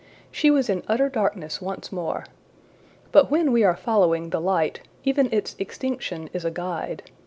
She 0.31 0.49
was 0.49 0.67
in 0.67 0.81
utter 0.87 1.09
darkness 1.09 1.61
once 1.61 1.91
more. 1.91 2.25
But 3.11 3.29
when 3.29 3.51
we 3.51 3.63
are 3.63 3.75
following 3.75 4.31
the 4.31 4.41
light, 4.41 4.79
even 5.03 5.31
its 5.31 5.55
extinction 5.59 6.27
is 6.33 6.43
a 6.43 6.49
guide. 6.49 7.03